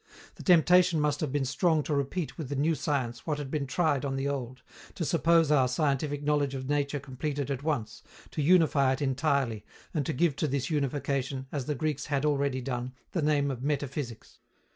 The 0.33 0.41
temptation 0.41 0.99
must 0.99 1.19
have 1.19 1.31
been 1.31 1.45
strong 1.45 1.83
to 1.83 1.93
repeat 1.93 2.35
with 2.35 2.49
the 2.49 2.55
new 2.55 2.73
science 2.73 3.27
what 3.27 3.37
had 3.37 3.51
been 3.51 3.67
tried 3.67 4.03
on 4.03 4.15
the 4.15 4.27
old, 4.27 4.63
to 4.95 5.05
suppose 5.05 5.51
our 5.51 5.67
scientific 5.67 6.23
knowledge 6.23 6.55
of 6.55 6.67
nature 6.67 6.99
completed 6.99 7.51
at 7.51 7.61
once, 7.61 8.01
to 8.31 8.41
unify 8.41 8.93
it 8.93 9.01
entirely, 9.03 9.63
and 9.93 10.03
to 10.07 10.11
give 10.13 10.35
to 10.37 10.47
this 10.47 10.71
unification, 10.71 11.45
as 11.51 11.65
the 11.67 11.75
Greeks 11.75 12.07
had 12.07 12.25
already 12.25 12.61
done, 12.61 12.93
the 13.11 13.21
name 13.21 13.51
of 13.51 13.61
metaphysics. 13.61 14.39